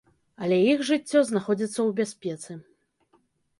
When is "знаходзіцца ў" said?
1.29-1.89